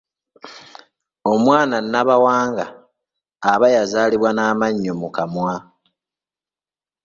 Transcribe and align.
Omwana 1.31 1.75
Nabawanga 1.91 2.65
aba 3.51 3.67
yazaalibwa 3.75 4.29
n'amannyo 4.33 4.93
mu 5.01 5.09
kamwa. 5.15 5.55